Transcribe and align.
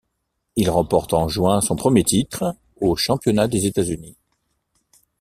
Il 0.55 0.71
remporte 0.71 1.13
en 1.13 1.27
juin 1.27 1.61
son 1.61 1.75
premier 1.75 2.03
titre 2.03 2.55
aux 2.77 2.95
Championnats 2.95 3.47
des 3.47 3.67
États-Unis. 3.67 4.17